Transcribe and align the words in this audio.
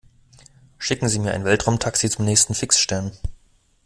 Schicken 0.79 1.09
Sie 1.09 1.19
mir 1.19 1.31
ein 1.31 1.45
Weltraumtaxi 1.45 2.09
zum 2.09 2.25
nächsten 2.25 2.55
Fixstern! 2.55 3.11